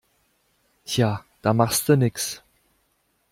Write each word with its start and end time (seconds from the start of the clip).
Tja, 0.89 1.11
da 1.41 1.51
machste 1.59 1.93
nix. 2.01 2.15